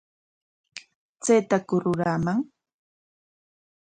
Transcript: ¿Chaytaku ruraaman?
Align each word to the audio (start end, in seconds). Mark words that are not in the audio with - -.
¿Chaytaku 1.23 1.75
ruraaman? 1.83 2.39